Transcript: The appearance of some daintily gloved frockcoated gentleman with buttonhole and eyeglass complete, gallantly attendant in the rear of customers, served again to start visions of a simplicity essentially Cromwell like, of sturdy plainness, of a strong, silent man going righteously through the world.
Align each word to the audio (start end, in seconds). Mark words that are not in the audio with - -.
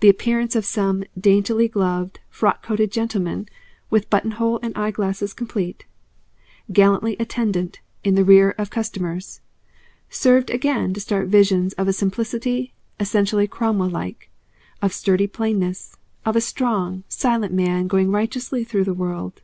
The 0.00 0.08
appearance 0.08 0.56
of 0.56 0.64
some 0.64 1.04
daintily 1.20 1.68
gloved 1.68 2.20
frockcoated 2.30 2.90
gentleman 2.90 3.50
with 3.90 4.08
buttonhole 4.08 4.58
and 4.62 4.74
eyeglass 4.74 5.34
complete, 5.34 5.84
gallantly 6.72 7.18
attendant 7.20 7.80
in 8.02 8.14
the 8.14 8.24
rear 8.24 8.54
of 8.56 8.70
customers, 8.70 9.42
served 10.08 10.48
again 10.48 10.94
to 10.94 11.00
start 11.02 11.28
visions 11.28 11.74
of 11.74 11.86
a 11.86 11.92
simplicity 11.92 12.72
essentially 12.98 13.46
Cromwell 13.46 13.90
like, 13.90 14.30
of 14.80 14.94
sturdy 14.94 15.26
plainness, 15.26 15.98
of 16.24 16.34
a 16.34 16.40
strong, 16.40 17.04
silent 17.06 17.52
man 17.52 17.88
going 17.88 18.10
righteously 18.10 18.64
through 18.64 18.84
the 18.84 18.94
world. 18.94 19.42